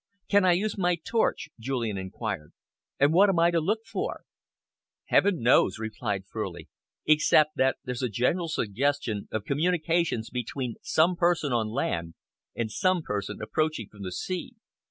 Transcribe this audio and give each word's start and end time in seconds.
"Can 0.29 0.43
I 0.45 0.53
use 0.53 0.79
my 0.79 0.95
torch," 0.95 1.49
Julian 1.59 1.95
enquired, 1.95 2.53
"and 2.99 3.13
what 3.13 3.29
am 3.29 3.37
I 3.37 3.51
to 3.51 3.59
look 3.61 3.81
out 3.81 3.85
for?" 3.85 4.21
"Heaven 5.09 5.43
knows," 5.43 5.77
replied 5.77 6.23
Furley, 6.25 6.69
"except 7.05 7.55
that 7.57 7.77
there's 7.83 8.01
a 8.01 8.09
general 8.09 8.47
suggestion 8.47 9.27
of 9.31 9.45
communications 9.45 10.31
between 10.31 10.73
some 10.81 11.15
person 11.15 11.53
on 11.53 11.67
land 11.69 12.15
and 12.55 12.71
some 12.71 13.03
person 13.03 13.43
approaching 13.43 13.89
from 13.91 14.01
the 14.01 14.11
sea. 14.11 14.55